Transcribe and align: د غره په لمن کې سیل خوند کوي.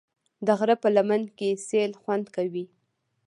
د 0.45 0.47
غره 0.59 0.75
په 0.83 0.89
لمن 0.95 1.21
کې 1.37 1.49
سیل 1.67 1.91
خوند 2.01 2.25
کوي. 2.35 2.65